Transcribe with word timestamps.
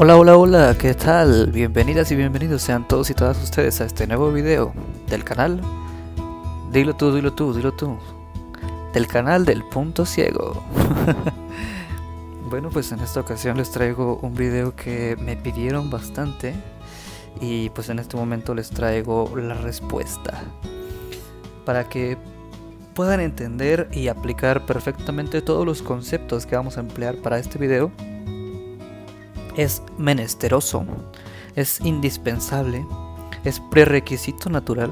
Hola, 0.00 0.16
hola, 0.16 0.36
hola, 0.36 0.76
¿qué 0.78 0.94
tal? 0.94 1.50
Bienvenidas 1.50 2.12
y 2.12 2.14
bienvenidos 2.14 2.62
sean 2.62 2.86
todos 2.86 3.10
y 3.10 3.14
todas 3.14 3.42
ustedes 3.42 3.80
a 3.80 3.84
este 3.84 4.06
nuevo 4.06 4.30
video 4.30 4.72
del 5.08 5.24
canal. 5.24 5.60
Dilo 6.70 6.94
tú, 6.94 7.12
dilo 7.12 7.32
tú, 7.32 7.52
dilo 7.52 7.72
tú. 7.72 7.98
Del 8.92 9.08
canal 9.08 9.44
del 9.44 9.64
punto 9.64 10.06
ciego. 10.06 10.62
bueno, 12.48 12.70
pues 12.70 12.92
en 12.92 13.00
esta 13.00 13.18
ocasión 13.18 13.56
les 13.56 13.72
traigo 13.72 14.20
un 14.22 14.34
video 14.34 14.76
que 14.76 15.16
me 15.20 15.36
pidieron 15.36 15.90
bastante. 15.90 16.54
Y 17.40 17.70
pues 17.70 17.88
en 17.88 17.98
este 17.98 18.16
momento 18.16 18.54
les 18.54 18.70
traigo 18.70 19.34
la 19.36 19.54
respuesta. 19.54 20.44
Para 21.64 21.88
que 21.88 22.16
puedan 22.94 23.18
entender 23.18 23.88
y 23.90 24.06
aplicar 24.06 24.64
perfectamente 24.64 25.42
todos 25.42 25.66
los 25.66 25.82
conceptos 25.82 26.46
que 26.46 26.54
vamos 26.54 26.76
a 26.76 26.82
emplear 26.82 27.16
para 27.16 27.40
este 27.40 27.58
video 27.58 27.90
es 29.58 29.82
menesteroso, 29.98 30.86
es 31.56 31.80
indispensable, 31.80 32.86
es 33.44 33.60
prerequisito 33.70 34.48
natural. 34.48 34.90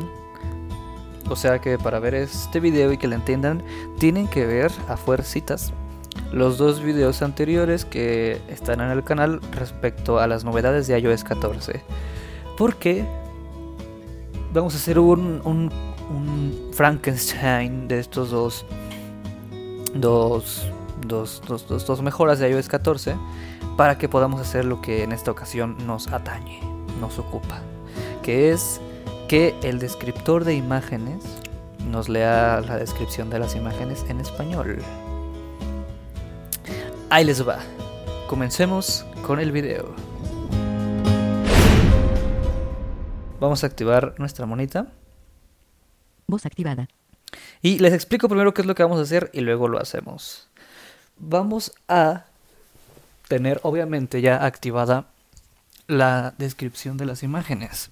O 1.30 1.36
sea 1.36 1.60
que 1.60 1.78
para 1.78 2.00
ver 2.00 2.16
este 2.16 2.58
video 2.58 2.92
y 2.92 2.98
que 2.98 3.06
lo 3.06 3.14
entiendan, 3.14 3.62
tienen 3.98 4.26
que 4.26 4.44
ver 4.44 4.72
a 4.88 4.96
fuercitas 4.96 5.72
los 6.32 6.58
dos 6.58 6.82
videos 6.82 7.22
anteriores 7.22 7.84
que 7.84 8.42
están 8.48 8.80
en 8.80 8.90
el 8.90 9.04
canal 9.04 9.40
respecto 9.52 10.18
a 10.18 10.26
las 10.26 10.44
novedades 10.44 10.88
de 10.88 10.98
iOS 10.98 11.22
14. 11.22 11.82
Porque 12.58 13.06
vamos 14.52 14.74
a 14.74 14.78
hacer 14.78 14.98
un, 14.98 15.42
un, 15.44 15.70
un 16.10 16.70
Frankenstein 16.72 17.86
de 17.86 18.00
estos 18.00 18.30
dos, 18.30 18.66
dos, 19.94 20.66
dos, 21.06 21.42
dos, 21.46 21.66
dos, 21.66 21.86
dos 21.86 22.02
mejoras 22.02 22.38
de 22.38 22.50
iOS 22.50 22.68
14 22.68 23.16
para 23.76 23.98
que 23.98 24.08
podamos 24.08 24.40
hacer 24.40 24.64
lo 24.64 24.80
que 24.80 25.02
en 25.02 25.12
esta 25.12 25.30
ocasión 25.30 25.76
nos 25.86 26.08
atañe, 26.08 26.60
nos 27.00 27.18
ocupa, 27.18 27.60
que 28.22 28.52
es 28.52 28.80
que 29.28 29.54
el 29.62 29.78
descriptor 29.78 30.44
de 30.44 30.54
imágenes 30.54 31.22
nos 31.86 32.08
lea 32.08 32.62
la 32.66 32.76
descripción 32.76 33.30
de 33.30 33.38
las 33.38 33.54
imágenes 33.54 34.04
en 34.08 34.20
español. 34.20 34.78
Ahí 37.10 37.24
les 37.24 37.46
va. 37.46 37.58
Comencemos 38.28 39.06
con 39.24 39.38
el 39.38 39.52
video. 39.52 39.94
Vamos 43.38 43.62
a 43.62 43.66
activar 43.66 44.14
nuestra 44.18 44.46
monita. 44.46 44.88
Voz 46.26 46.46
activada. 46.46 46.88
Y 47.62 47.78
les 47.78 47.92
explico 47.92 48.28
primero 48.28 48.54
qué 48.54 48.62
es 48.62 48.66
lo 48.66 48.74
que 48.74 48.82
vamos 48.82 48.98
a 48.98 49.02
hacer 49.02 49.30
y 49.32 49.40
luego 49.40 49.68
lo 49.68 49.78
hacemos. 49.78 50.48
Vamos 51.18 51.72
a 51.88 52.26
tener 53.28 53.60
obviamente 53.62 54.20
ya 54.20 54.44
activada 54.44 55.06
la 55.86 56.34
descripción 56.38 56.96
de 56.96 57.06
las 57.06 57.22
imágenes. 57.22 57.90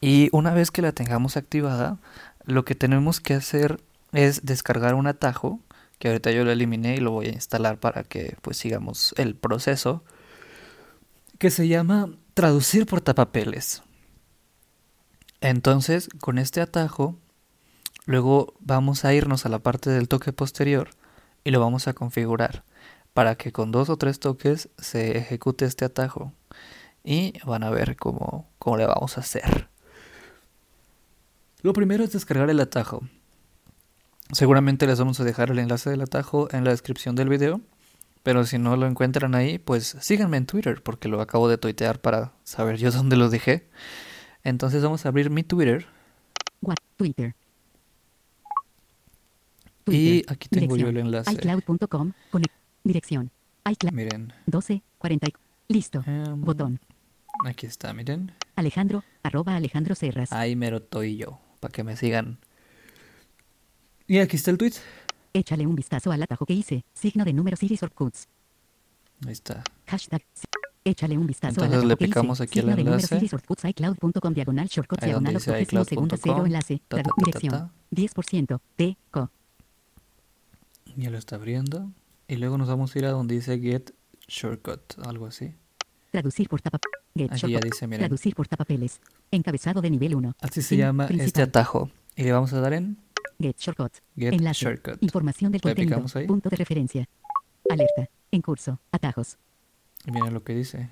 Y 0.00 0.28
una 0.32 0.52
vez 0.52 0.70
que 0.70 0.82
la 0.82 0.92
tengamos 0.92 1.36
activada, 1.36 1.98
lo 2.44 2.64
que 2.64 2.74
tenemos 2.74 3.20
que 3.20 3.34
hacer 3.34 3.80
es 4.12 4.44
descargar 4.44 4.94
un 4.94 5.06
atajo, 5.06 5.60
que 5.98 6.08
ahorita 6.08 6.30
yo 6.30 6.44
lo 6.44 6.52
eliminé 6.52 6.96
y 6.96 7.00
lo 7.00 7.10
voy 7.10 7.26
a 7.26 7.32
instalar 7.32 7.78
para 7.78 8.04
que 8.04 8.36
pues 8.42 8.56
sigamos 8.58 9.14
el 9.16 9.34
proceso, 9.34 10.04
que 11.38 11.50
se 11.50 11.68
llama 11.68 12.10
traducir 12.34 12.86
portapapeles. 12.86 13.82
Entonces, 15.40 16.08
con 16.20 16.38
este 16.38 16.60
atajo, 16.60 17.16
luego 18.04 18.54
vamos 18.60 19.04
a 19.04 19.14
irnos 19.14 19.46
a 19.46 19.48
la 19.48 19.58
parte 19.58 19.90
del 19.90 20.08
toque 20.08 20.32
posterior 20.32 20.90
y 21.46 21.52
lo 21.52 21.60
vamos 21.60 21.86
a 21.86 21.92
configurar 21.92 22.64
para 23.14 23.36
que 23.36 23.52
con 23.52 23.70
dos 23.70 23.88
o 23.88 23.96
tres 23.96 24.18
toques 24.18 24.68
se 24.78 25.16
ejecute 25.16 25.64
este 25.64 25.84
atajo. 25.84 26.32
Y 27.04 27.34
van 27.44 27.62
a 27.62 27.70
ver 27.70 27.94
cómo, 27.94 28.50
cómo 28.58 28.76
le 28.78 28.84
vamos 28.84 29.16
a 29.16 29.20
hacer. 29.20 29.68
Lo 31.62 31.72
primero 31.72 32.02
es 32.02 32.12
descargar 32.12 32.50
el 32.50 32.58
atajo. 32.58 33.02
Seguramente 34.32 34.88
les 34.88 34.98
vamos 34.98 35.20
a 35.20 35.24
dejar 35.24 35.52
el 35.52 35.60
enlace 35.60 35.88
del 35.88 36.02
atajo 36.02 36.48
en 36.52 36.64
la 36.64 36.72
descripción 36.72 37.14
del 37.14 37.28
video. 37.28 37.60
Pero 38.24 38.44
si 38.44 38.58
no 38.58 38.76
lo 38.76 38.88
encuentran 38.88 39.36
ahí, 39.36 39.58
pues 39.58 39.96
síganme 40.00 40.38
en 40.38 40.46
Twitter 40.46 40.82
porque 40.82 41.06
lo 41.06 41.20
acabo 41.20 41.48
de 41.48 41.58
tuitear 41.58 42.00
para 42.00 42.32
saber 42.42 42.76
yo 42.76 42.90
dónde 42.92 43.16
lo 43.16 43.30
dejé. 43.30 43.68
Entonces 44.42 44.82
vamos 44.82 45.06
a 45.06 45.10
abrir 45.10 45.30
mi 45.30 45.44
Twitter. 45.44 45.86
What? 46.60 46.74
Twitter. 46.96 47.36
Y 49.86 50.20
Twitter. 50.22 50.32
aquí 50.32 50.48
tengo 50.48 50.76
yo 50.76 50.88
el 50.88 50.96
enlace. 50.98 51.32
iCloud.com. 51.32 52.12
Dirección. 52.84 53.30
iCloud. 53.70 53.92
Miren. 53.92 54.32
12. 54.46 54.82
40. 54.98 55.26
y- 55.28 55.32
Listo. 55.72 56.02
em, 56.06 56.40
Botón. 56.42 56.80
Aquí 57.44 57.66
está, 57.66 57.92
miren. 57.92 58.32
Alejandro. 58.54 59.02
Arroba 59.22 59.56
Alejandro 59.56 59.94
Serras. 59.94 60.32
Ahí 60.32 60.56
mero 60.56 60.78
estoy 60.78 61.16
yo, 61.16 61.38
para 61.60 61.72
que 61.72 61.84
me 61.84 61.96
sigan. 61.96 62.38
Y 64.06 64.18
aquí 64.18 64.36
está 64.36 64.50
el 64.52 64.58
tweet. 64.58 64.74
Échale 65.32 65.66
un 65.66 65.74
vistazo 65.74 66.12
al 66.12 66.22
atajo 66.22 66.46
que 66.46 66.54
hice. 66.54 66.84
Signo 66.94 67.24
de 67.24 67.32
números 67.32 67.62
y 67.62 67.66
shortcuts. 67.68 68.28
Ahí 69.26 69.32
está. 69.32 69.62
Hashtag. 69.86 70.22
Échale 70.84 71.18
un 71.18 71.26
vistazo 71.26 71.60
Entonces 71.64 71.72
al 71.72 71.78
atajo 71.80 71.88
le 71.88 71.96
que 71.96 72.04
hice. 72.04 72.10
picamos 72.10 72.40
aquí 72.40 72.58
el 72.60 72.66
de 72.66 72.72
enlace. 72.82 73.18
y 73.20 73.68
iCloud.com 73.70 74.32
diagonal 74.32 74.68
donde 74.68 75.00
diagonal 75.04 75.40
segunda 75.84 76.16
cero 76.16 76.46
enlace. 76.46 76.80
Dirección. 77.18 77.52
ta. 77.52 77.70
10%. 77.90 78.60
T. 78.76 78.96
Co. 79.10 79.30
Ya 80.96 81.10
lo 81.10 81.18
está 81.18 81.36
abriendo. 81.36 81.92
Y 82.28 82.36
luego 82.36 82.58
nos 82.58 82.68
vamos 82.68 82.94
a 82.94 82.98
ir 82.98 83.04
a 83.06 83.10
donde 83.10 83.34
dice 83.36 83.58
Get 83.60 83.92
Shortcut, 84.26 84.98
algo 85.06 85.26
así. 85.26 85.54
Traducir 86.10 86.48
por 86.48 86.60
tapa. 86.60 86.78
Get 87.14 87.32
Aquí 87.32 87.42
ya 87.42 87.48
shortcut. 87.48 87.64
dice, 87.72 87.86
miren. 87.86 88.00
Traducir 88.00 88.34
por 88.34 88.48
tapapeles. 88.48 89.00
Encabezado 89.30 89.80
de 89.80 89.90
nivel 89.90 90.14
1. 90.16 90.34
Así 90.40 90.62
se 90.62 90.76
llama 90.76 91.06
este 91.06 91.42
atajo. 91.42 91.90
Y 92.16 92.24
le 92.24 92.32
vamos 92.32 92.52
a 92.52 92.60
dar 92.60 92.72
en 92.72 92.98
Get 93.38 93.58
shortcut. 93.58 93.92
Get 94.16 94.32
Enlace. 94.32 94.64
Shortcut. 94.64 95.02
Información 95.02 95.52
del 95.52 95.60
contenido. 95.60 96.04
ahí. 96.14 96.26
Punto 96.26 96.48
de 96.48 96.56
referencia. 96.56 97.08
Alerta. 97.70 98.08
En 98.30 98.42
curso. 98.42 98.80
Atajos. 98.90 99.36
Y 100.06 100.10
miren 100.10 100.32
lo 100.32 100.42
que 100.42 100.54
dice. 100.54 100.90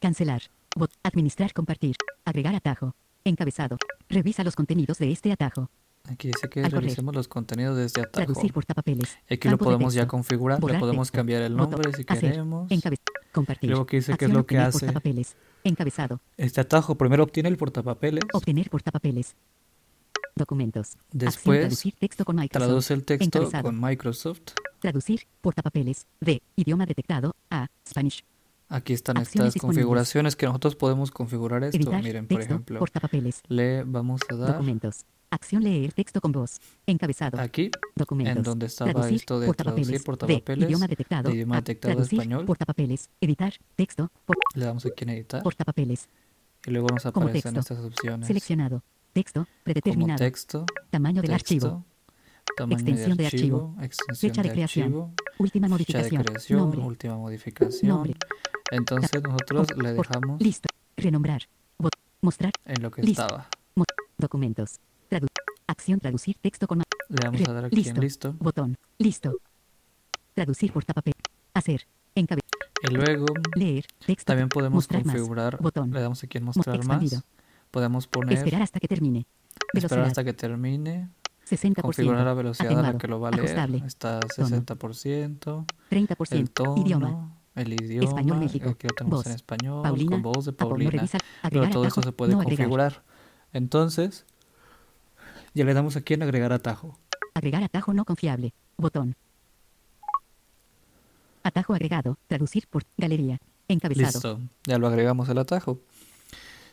Cancelar. 0.00 0.42
Bot. 0.76 0.92
Administrar. 1.02 1.52
Compartir. 1.52 1.96
Agregar 2.24 2.54
atajo. 2.54 2.94
Encabezado. 3.24 3.78
Revisa 4.08 4.44
los 4.44 4.54
contenidos 4.54 4.98
de 4.98 5.10
este 5.10 5.32
atajo. 5.32 5.70
Aquí 6.06 6.28
dice 6.28 6.48
que 6.50 6.68
revisemos 6.68 7.14
los 7.14 7.28
contenidos 7.28 7.76
de 7.78 7.86
este 7.86 8.02
atajo. 8.02 8.26
Traducir 8.26 8.52
por 8.52 8.64
tapapeles. 8.64 9.16
Aquí 9.30 9.48
lo 9.48 9.56
podemos 9.58 9.94
ya 9.94 10.06
configurar. 10.06 10.62
Le 10.62 10.78
podemos 10.78 11.08
texto. 11.08 11.16
cambiar 11.16 11.42
el 11.42 11.54
Botón. 11.54 11.70
nombre 11.72 11.92
si 11.94 12.04
Hacer. 12.06 12.30
queremos. 12.32 12.68
Compartir. 13.32 13.70
Luego 13.70 13.86
que 13.86 13.96
dice 13.96 14.12
qué 14.16 14.26
es 14.26 14.30
Acción 14.30 14.32
lo 14.32 14.46
que 14.46 14.58
hace. 14.58 14.92
Encabezado. 15.64 16.20
Este 16.36 16.60
atajo 16.60 16.94
primero 16.96 17.24
obtiene 17.24 17.48
el 17.48 17.56
portapapeles. 17.56 18.22
Obtener 18.32 18.68
por 18.68 18.82
tapapeles. 18.82 19.34
Documentos. 20.36 20.96
Acción 20.96 21.08
Después 21.12 21.60
traducir 21.60 21.94
texto 21.98 22.24
con 22.24 22.36
Microsoft. 22.36 22.66
Traduce 22.66 22.94
el 22.94 23.04
texto 23.04 23.24
Encabezado. 23.38 23.62
con 23.64 23.80
Microsoft. 23.80 24.40
Traducir 24.80 25.22
por 25.40 25.54
tapapeles. 25.54 26.06
De. 26.20 26.42
Idioma 26.56 26.86
detectado. 26.86 27.34
A. 27.50 27.68
Spanish. 27.88 28.24
Aquí 28.68 28.92
están 28.92 29.18
Acciones 29.18 29.48
estas 29.54 29.60
configuraciones 29.60 30.36
que 30.36 30.46
nosotros 30.46 30.74
podemos 30.74 31.10
configurar 31.10 31.64
esto. 31.64 31.76
Editar. 31.76 32.02
Miren, 32.02 32.26
por 32.26 32.38
texto 32.38 32.54
ejemplo, 32.54 32.84
le 33.48 33.84
vamos 33.84 34.20
a 34.28 34.34
dar 34.34 34.52
Documentos. 34.52 35.04
Acción 35.34 35.64
leer 35.64 35.92
texto 35.92 36.20
con 36.20 36.30
voz. 36.30 36.60
Encabezado. 36.86 37.40
aquí 37.40 37.68
Documentos. 37.96 38.36
en 38.36 38.42
donde 38.44 38.66
estaba 38.66 38.92
traducir 38.92 39.16
esto 39.16 39.40
de 39.40 39.46
por 39.48 39.56
traducir 39.56 40.00
tapapeles. 40.00 40.42
por 40.42 40.56
De 40.58 40.64
idioma 40.66 40.86
detectado. 40.86 41.28
de 41.28 41.34
idioma 41.34 41.56
detectado 41.56 41.90
de 41.90 41.94
traducir 41.96 42.20
español. 42.20 42.44
por 42.46 42.56
tapapeles. 42.56 43.10
Editar. 43.20 43.52
Texto. 43.74 44.12
Por, 44.26 44.36
le 44.54 44.64
damos 44.64 44.86
aquí 44.86 45.02
en 45.02 45.10
editar 45.10 45.42
por 45.42 45.56
tapapeles. 45.56 46.08
y 46.66 46.70
luego 46.70 46.86
nos 46.88 47.02
como 47.02 47.26
aparecen 47.26 47.54
texto. 47.54 47.74
estas 47.74 47.84
opciones 47.84 48.26
Seleccionado. 48.28 48.84
Texto. 49.12 49.40
como 49.40 49.64
Predeterminado. 49.64 50.18
texto, 50.18 50.66
Tamaño 50.90 51.20
del 51.20 51.30
texto, 51.32 51.54
archivo. 51.66 51.84
tamaño 52.56 52.76
Extensión 52.78 53.16
de 53.16 53.26
archivo. 53.26 53.76
Fecha 54.16 54.42
de 54.42 54.50
creación. 54.52 54.84
archivo, 54.84 55.12
Última 55.38 55.66
fecha 55.66 55.98
de 55.98 56.04
modificación. 56.04 56.22
creación, 56.22 56.58
Nombre. 56.60 56.80
última 56.80 57.16
modificación. 57.16 57.88
Nombre. 57.88 58.14
Entonces 58.70 59.20
nosotros 59.20 59.66
le 59.82 59.94
dejamos 59.94 60.40
Listo. 60.40 60.68
Renombrar. 60.96 61.42
Mostrar. 62.22 62.52
en 62.66 62.82
lo 62.82 62.90
que 62.92 63.02
Listo. 63.02 63.22
estaba. 63.22 63.48
Documentos. 64.16 64.78
Acción 65.84 66.00
traducir 66.00 66.36
texto 66.40 66.66
con 66.66 66.78
Le 66.78 66.84
vamos 67.26 67.46
a 67.46 67.52
dar 67.52 67.66
aquí 67.66 67.76
listo. 67.76 67.90
en 67.96 68.00
listo 68.00 68.34
botón. 68.38 68.78
Listo. 68.96 69.36
Traducir 70.32 70.72
por 70.72 70.82
tapapel. 70.82 71.12
Hacer. 71.52 71.86
Encabe. 72.14 72.40
y 72.88 72.94
luego 72.94 73.26
Leer. 73.54 73.84
Texto. 74.06 74.24
También 74.30 74.48
podemos 74.48 74.76
Mostrar 74.76 75.04
más. 75.04 75.14
configurar, 75.14 75.58
Botón. 75.60 75.90
le 75.90 76.00
damos 76.00 76.24
aquí 76.24 76.38
en 76.38 76.44
Mo- 76.44 76.52
mostrar 76.56 76.76
más, 76.78 76.86
expandido. 76.86 77.22
podemos 77.70 78.06
poner, 78.06 78.38
Esperar 78.38 78.62
hasta 78.62 78.80
que 78.80 78.88
termine. 78.88 79.26
esperar 79.50 79.72
Velocidad. 79.74 80.06
hasta 80.06 80.24
que 80.24 80.32
termine, 80.32 81.10
60%. 81.46 81.82
configurar 81.82 82.24
la 82.24 82.32
velocidad 82.34 82.70
a 82.70 82.72
la 82.72 82.78
Atenuado. 82.80 82.98
que 82.98 83.08
lo 83.08 83.20
va 83.20 83.28
a 83.28 83.32
leer, 83.32 83.44
Ajustable. 83.44 83.82
está 83.86 84.20
Tono. 84.20 84.48
60%, 84.48 85.66
30%. 85.90 86.38
el 86.40 86.50
tono, 86.50 86.76
Idioma. 86.82 87.36
el 87.56 87.72
idioma, 87.74 88.08
Español 88.08 88.38
México. 88.38 88.70
aquí 88.70 88.86
lo 88.88 88.94
tenemos 88.94 89.18
Voz. 89.18 89.26
en 89.26 89.32
español, 89.32 89.82
Paulina. 89.82 90.10
con 90.12 90.22
voz 90.22 90.44
de 90.46 90.52
Apo- 90.52 90.64
no 90.64 90.68
Paulina, 90.70 90.90
revisa. 90.92 91.18
pero 91.42 91.68
todo 91.68 91.84
esto 91.84 92.00
atajo. 92.00 92.02
se 92.02 92.12
puede 92.12 92.32
no 92.36 92.42
configurar. 92.42 93.02
Entonces, 93.52 94.24
ya 95.54 95.64
le 95.64 95.74
damos 95.74 95.96
aquí 95.96 96.14
en 96.14 96.22
agregar 96.22 96.52
atajo. 96.52 96.98
Agregar 97.34 97.62
atajo 97.62 97.94
no 97.94 98.04
confiable. 98.04 98.52
Botón. 98.76 99.16
Atajo 101.42 101.74
agregado. 101.74 102.18
Traducir 102.26 102.66
por 102.68 102.82
galería. 102.96 103.38
Encabezado. 103.68 104.38
Listo, 104.38 104.40
ya 104.66 104.78
lo 104.78 104.88
agregamos 104.88 105.28
el 105.28 105.38
atajo. 105.38 105.80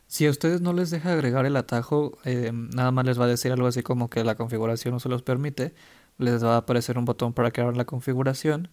Si 0.07 0.25
a 0.25 0.29
ustedes 0.29 0.59
no 0.59 0.73
les 0.73 0.89
deja 0.89 1.13
agregar 1.13 1.45
el 1.45 1.55
atajo, 1.55 2.17
eh, 2.25 2.51
nada 2.53 2.91
más 2.91 3.05
les 3.05 3.19
va 3.19 3.25
a 3.25 3.27
decir 3.27 3.51
algo 3.51 3.67
así 3.67 3.81
como 3.81 4.09
que 4.09 4.23
la 4.23 4.35
configuración 4.35 4.93
no 4.93 4.99
se 4.99 5.07
los 5.07 5.21
permite. 5.21 5.73
Les 6.17 6.43
va 6.43 6.55
a 6.55 6.57
aparecer 6.57 6.97
un 6.97 7.05
botón 7.05 7.33
para 7.33 7.51
crear 7.51 7.77
la 7.77 7.85
configuración. 7.85 8.69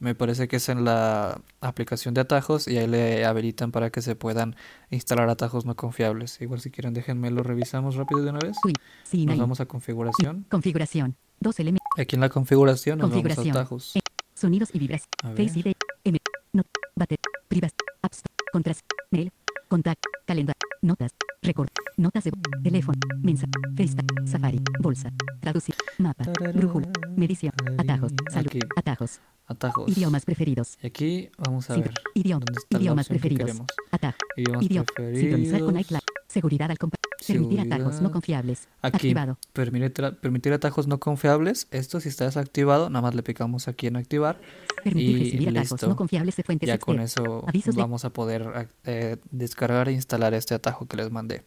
Me 0.00 0.14
parece 0.14 0.46
que 0.46 0.56
es 0.56 0.68
en 0.68 0.84
la 0.84 1.40
aplicación 1.60 2.14
de 2.14 2.20
atajos 2.20 2.68
y 2.68 2.78
ahí 2.78 2.86
le 2.86 3.24
habilitan 3.24 3.72
para 3.72 3.90
que 3.90 4.00
se 4.00 4.14
puedan 4.14 4.54
instalar 4.90 5.28
atajos 5.28 5.66
no 5.66 5.74
confiables. 5.74 6.40
Igual 6.40 6.60
si 6.60 6.70
quieren 6.70 6.94
déjenme 6.94 7.30
lo 7.30 7.42
revisamos 7.42 7.96
rápido 7.96 8.22
de 8.22 8.30
una 8.30 8.38
vez. 8.38 8.56
Uy, 8.64 8.74
sí, 9.02 9.26
Nos 9.26 9.38
vamos 9.38 9.60
a 9.60 9.66
configuración. 9.66 10.46
Configuración. 10.48 11.16
Dos 11.40 11.58
elementos. 11.60 11.86
Aquí 11.96 12.16
en 12.16 12.20
la 12.20 12.28
configuración 12.28 12.98
nos 12.98 13.10
vamos 13.10 13.38
a 13.38 13.40
atajos. 13.42 13.94
Sonidos 14.34 14.70
y 14.72 14.78
vibras. 14.78 15.08
Face 15.36 15.58
ID. 15.58 15.72
M. 16.04 16.18
Not. 16.52 16.66
Bater. 16.94 17.18
Privas. 17.48 17.72
Apps. 18.02 18.22
Contras. 18.52 18.84
Mail. 19.10 19.32
Contact. 19.68 20.04
Calendario. 20.26 20.58
Notas. 20.82 21.10
Record. 21.42 21.70
Notas 21.96 22.24
de 22.24 22.32
teléfono. 22.62 22.98
Mensaje. 23.20 23.50
FaceTime. 23.76 24.26
Safari. 24.28 24.60
Bolsa. 24.80 25.10
Traducir. 25.40 25.74
Mapa. 25.98 26.24
Brújula. 26.54 26.88
Medición. 27.16 27.52
Atajos. 27.78 28.12
Salud. 28.30 28.46
Aquí. 28.48 28.60
Atajos. 28.76 29.20
Atajos. 29.48 29.88
Idiomas 29.96 30.24
preferidos. 30.24 30.76
Y 30.82 30.86
aquí 30.88 31.30
vamos 31.38 31.68
a 31.70 31.76
ver. 31.76 31.92
idioma- 32.14 32.44
¿Dónde 32.44 32.58
está 32.60 32.76
la 32.76 32.82
idiomas 32.82 33.08
que 33.08 33.14
preferidos. 33.14 33.56
Atajo. 33.90 34.18
Idiomas 34.36 34.62
Idioma. 34.64 34.86
Sintonizar 34.96 35.60
con 35.60 35.72
preferidos. 35.74 35.80
iCloud. 35.86 36.00
Seguridad 36.28 36.70
al 36.70 36.78
compa- 36.78 36.98
Permitir 37.26 37.60
atajos 37.60 38.00
no 38.02 38.10
confiables. 38.12 38.68
Aquí, 38.82 38.96
Activado. 38.96 39.38
permitir, 39.54 40.16
permitir 40.20 40.52
atajos 40.52 40.86
no 40.86 41.00
confiables. 41.00 41.66
Esto 41.70 41.98
si 42.00 42.08
está 42.10 42.26
desactivado, 42.26 42.90
nada 42.90 43.02
más 43.02 43.14
le 43.14 43.22
picamos 43.22 43.66
aquí 43.68 43.86
en 43.86 43.96
activar. 43.96 44.38
Permitir 44.84 45.16
y 45.18 45.24
recibir 45.24 45.48
atajos 45.48 45.72
listo. 45.72 45.88
no 45.88 45.96
confiables 45.96 46.36
de 46.36 46.42
fuentes 46.44 46.66
Ya 46.68 46.78
con 46.78 47.00
eso 47.00 47.44
Avisos 47.48 47.74
de- 47.74 47.80
vamos 47.80 48.04
a 48.04 48.10
poder 48.12 48.68
eh, 48.84 49.16
descargar 49.30 49.88
e 49.88 49.92
instalar 49.92 50.34
este 50.34 50.54
atajo 50.54 50.86
que 50.86 50.96
les 50.98 51.10
mandé. 51.10 51.42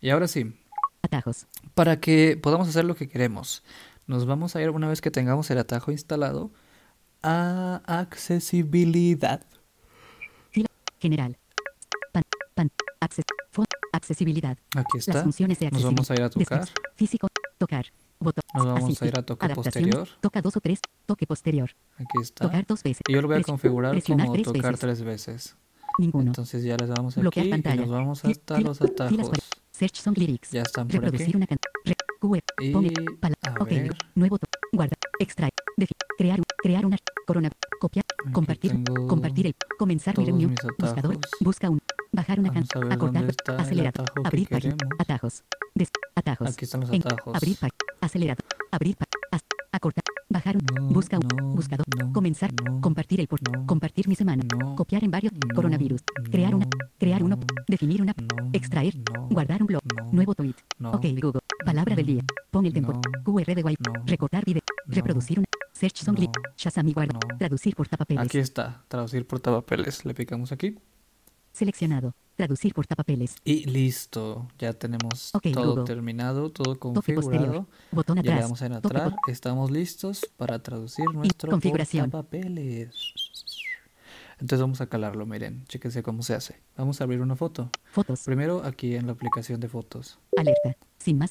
Y 0.00 0.10
ahora 0.10 0.26
sí, 0.28 0.52
Atajos. 1.02 1.46
para 1.74 2.00
que 2.00 2.38
podamos 2.42 2.68
hacer 2.68 2.84
lo 2.86 2.96
que 2.96 3.08
queremos, 3.08 3.62
nos 4.06 4.26
vamos 4.26 4.56
a 4.56 4.62
ir 4.62 4.70
una 4.70 4.88
vez 4.88 5.00
que 5.00 5.10
tengamos 5.10 5.50
el 5.50 5.58
atajo 5.58 5.92
instalado 5.92 6.50
a 7.24 7.82
accesibilidad. 7.86 9.40
General. 11.00 11.36
Pan, 12.12 12.22
pan, 12.54 12.70
acces, 13.00 13.24
fo- 13.52 13.64
accesibilidad. 13.92 14.56
Aquí 14.76 14.98
Las 14.98 15.08
está. 15.08 15.22
funciones 15.22 15.58
de 15.58 15.70
Nos 15.70 15.82
vamos 15.82 16.10
a 16.10 16.14
ir 16.14 16.22
a 16.22 16.30
tocar. 16.30 16.68
Físico. 16.96 17.28
Tocar. 17.58 17.86
Botón. 18.18 18.42
Nos 18.54 18.66
vamos 18.66 19.02
a 19.02 19.06
ir 19.06 19.18
a 19.18 19.22
toque 19.22 19.48
posterior. 19.50 20.08
Toca 20.20 20.40
dos 20.40 20.56
o 20.56 20.60
tres. 20.60 20.80
Toque 21.06 21.26
posterior. 21.26 21.70
Aquí 21.96 22.22
está. 22.22 22.44
Tocar 22.46 22.66
dos 22.66 22.82
veces. 22.82 23.02
Y 23.08 23.12
yo 23.12 23.20
lo 23.22 23.28
voy 23.28 23.38
a 23.38 23.42
configurar 23.42 24.02
como 24.02 24.32
tres 24.32 24.44
tocar 24.44 24.62
veces. 24.72 24.80
tres 24.80 25.02
veces. 25.02 25.56
Ninguno. 25.98 26.26
Entonces 26.28 26.64
ya 26.64 26.76
les 26.76 26.88
damos 26.88 27.16
aquí 27.18 27.40
y 27.40 27.76
nos 27.76 27.88
vamos 27.88 28.24
hasta 28.24 28.60
los 28.60 28.80
atajos. 28.80 29.30
Search 29.72 29.96
Song 29.96 30.16
Lyrics. 30.16 30.50
Ya 30.52 30.62
están 30.62 30.88
por 30.88 31.00
Reproducir 31.02 31.28
aquí. 31.28 31.36
una. 31.36 31.46
Re. 31.46 31.94
Y 32.60 32.72
a 32.72 33.64
ver. 33.64 33.96
Nuevo. 34.14 34.38
Extraer. 35.18 35.50
crear. 36.18 36.40
Crear 36.62 36.86
una. 36.86 36.96
Corona. 37.26 37.50
Copiar. 37.80 38.04
Aquí 38.24 38.32
Compartir. 38.32 38.84
Compartir 39.08 39.46
el. 39.48 39.54
Comenzar 39.78 40.16
mi 40.18 40.24
reunión. 40.26 40.54
Buscador. 40.78 41.18
Busca 41.40 41.70
un. 41.70 41.80
Bajar 42.12 42.38
una 42.40 42.52
canción. 42.52 42.90
el 42.92 43.34
Acelerar. 43.58 43.92
Abrir 44.24 44.48
página. 44.48 44.76
Atajos. 44.98 45.42
Des- 45.74 45.88
atajos. 46.14 46.50
Aquí 46.52 46.64
están 46.64 46.80
los 46.82 46.90
En- 46.90 47.02
atajos. 47.06 47.34
Abrir 47.34 47.56
página. 47.56 47.76
Acelerar. 48.00 48.36
Abrir 48.70 48.96
as- 49.00 49.08
Acortar. 49.74 50.04
Bajar 50.28 50.56
un. 50.56 50.62
No, 50.72 50.86
busca 50.94 51.18
un. 51.18 51.26
no, 51.36 51.48
buscador. 51.56 51.84
no, 51.98 52.12
comenzar. 52.12 52.52
no, 52.62 52.80
compartir 52.80 53.18
el 53.20 53.26
por. 53.26 53.40
no, 53.42 53.66
compartir 53.66 54.06
mi 54.06 54.14
semana. 54.14 54.44
no, 54.56 54.76
copiar 54.76 55.02
en 55.02 55.10
varios. 55.10 55.32
no, 55.32 55.52
coronavirus. 55.52 56.00
crear 56.30 56.54
una. 56.54 56.68
Crear 56.96 57.24
una. 57.24 57.34
no, 57.34 57.42
Definir 57.66 58.00
una. 58.00 58.14
no, 58.16 58.50
extraer. 58.52 58.94
no, 59.12 59.26
guardar 59.30 59.62
un 59.62 59.66
blog. 59.66 59.82
no, 59.96 60.12
Nuevo 60.12 60.32
tweet. 60.36 60.54
no, 60.78 60.92
ok, 60.92 61.06
Google. 61.20 61.40
Palabra 61.64 61.96
del 61.96 62.06
día. 62.06 62.22
Pon 62.52 62.66
el 62.66 62.72
tempo. 62.72 62.92
no, 62.92 63.00
QR 63.24 63.52
de 63.52 63.62
wipe. 63.64 63.82
no, 63.90 64.04
Recortar 64.06 64.44
video. 64.44 64.62
no, 64.86 64.94
Reproducir 64.94 65.40
una. 65.40 65.46
Search 65.72 65.96
song 66.04 66.14
no, 66.14 66.20
list. 66.20 66.34
Shazam 66.56 66.86
y 66.86 66.92
guarda. 66.92 67.14
no. 67.14 67.36
Traducir 67.36 67.74
portapapeles. 67.74 68.24
Aquí 68.24 68.38
está, 68.38 68.84
traducir 68.86 69.26
portapapeles. 69.26 70.04
Le 70.04 70.14
picamos 70.14 70.52
aquí 70.52 70.78
Seleccionado. 71.52 72.14
Traducir 72.36 72.74
portapapeles. 72.74 73.36
y 73.44 73.64
listo. 73.66 74.48
Ya 74.58 74.72
tenemos 74.72 75.30
todo 75.52 75.70
Google. 75.72 75.84
terminado, 75.84 76.50
todo 76.50 76.78
configurado. 76.78 77.68
Botón 77.92 78.16
Ya 78.16 78.22
le 78.22 78.28
atrás. 78.32 78.44
damos 78.44 78.62
en 78.62 78.72
atrás. 78.72 79.12
Estamos 79.28 79.70
listos 79.70 80.26
para 80.36 80.58
traducir 80.60 81.04
nuestro 81.12 81.50
configuración. 81.50 82.10
portapapeles. 82.10 82.90
Entonces 84.40 84.60
vamos 84.60 84.80
a 84.80 84.86
calarlo, 84.88 85.26
miren, 85.26 85.64
chéquense 85.68 86.02
cómo 86.02 86.22
se 86.24 86.34
hace. 86.34 86.60
Vamos 86.76 87.00
a 87.00 87.04
abrir 87.04 87.20
una 87.20 87.36
foto. 87.36 87.70
Fotos. 87.84 88.22
Primero 88.24 88.62
aquí 88.64 88.96
en 88.96 89.06
la 89.06 89.12
aplicación 89.12 89.60
de 89.60 89.68
fotos. 89.68 90.18
Alerta. 90.36 90.76
Sin 90.98 91.18
más. 91.18 91.30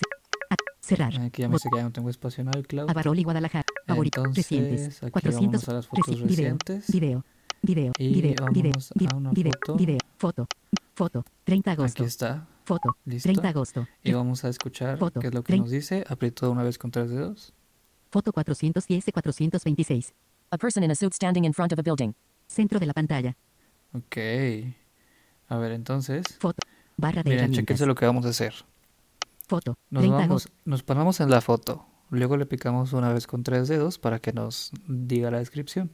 Cerrar. 0.80 1.14
Aquí 1.22 1.42
ya 1.42 1.48
me 1.50 1.56
dice 1.56 1.70
que 1.72 1.78
ya 1.78 1.84
no 1.84 1.92
tengo 1.92 2.10
espacio 2.10 2.42
en 2.44 2.60
iCloud. 2.60 2.90
Avarol 2.90 3.18
y 3.20 3.24
Guadalajara. 3.24 3.66
Favorito. 3.88 4.20
Entonces, 4.22 4.50
Recientes. 4.50 5.04
aquí 5.04 5.12
400. 5.12 5.42
vámonos 5.42 5.70
a 5.70 5.74
las 5.74 5.88
fotos 5.88 6.08
reci- 6.08 6.24
video. 6.28 6.28
recientes. 6.58 6.92
Video. 6.92 7.26
Video. 7.62 7.92
Y 7.98 8.08
Video. 8.14 8.36
Video. 8.52 8.74
a 9.12 9.16
una 9.16 9.32
Video. 9.32 9.52
foto. 9.66 9.76
Video. 9.78 9.98
Foto. 10.18 10.48
Foto. 10.94 11.24
30 11.46 11.72
de 11.72 11.74
agosto. 11.74 12.04
Aquí 12.04 12.08
está. 12.08 12.48
Foto. 12.66 12.96
Listo. 13.06 13.28
30 13.28 13.42
de 13.42 13.48
agosto. 13.48 13.88
Y 14.04 14.14
vamos 14.14 14.44
a 14.46 14.50
escuchar 14.50 14.98
Foto. 14.98 15.20
qué 15.20 15.28
es 15.28 15.34
lo 15.34 15.44
que 15.44 15.58
nos 15.58 15.70
dice. 15.70 16.04
Aprieto 16.08 16.50
una 16.52 16.64
vez 16.64 16.78
con 16.78 16.92
tres 16.92 17.10
dedos. 17.10 17.54
Foto 18.12 18.32
410 18.32 19.06
de 19.06 19.12
426. 19.12 20.14
A 20.52 20.58
person 20.58 20.84
in 20.84 20.92
a 20.92 20.96
suit 20.96 21.14
standing 21.14 21.46
in 21.46 21.54
front 21.54 21.74
of 21.74 21.80
a 21.80 21.82
building. 21.82 22.14
Centro 22.48 22.80
de 22.80 22.86
la 22.86 22.94
pantalla. 22.94 23.36
Ok. 23.94 24.18
A 25.48 25.58
ver, 25.58 25.72
entonces. 25.72 26.26
Foto. 26.40 26.60
Barra 26.96 27.24
de 27.24 27.32
Miren, 27.32 27.52
chequense 27.54 27.86
lo 27.88 27.96
que 27.96 28.06
vamos 28.06 28.26
a 28.26 28.30
hacer. 28.30 28.54
Foto. 29.48 29.76
Nos 29.90 30.02
30 30.02 30.18
de 30.18 30.22
vamos, 30.24 30.44
agosto. 30.46 30.52
nos 30.66 30.84
paramos 30.84 31.20
en 31.20 31.30
la 31.32 31.42
foto. 31.42 31.86
Luego 32.12 32.38
le 32.38 32.46
picamos 32.46 32.94
una 32.94 33.12
vez 33.12 33.26
con 33.26 33.42
tres 33.42 33.68
dedos 33.68 33.98
para 33.98 34.20
que 34.20 34.32
nos 34.32 34.72
diga 34.88 35.32
la 35.32 35.40
descripción. 35.40 35.92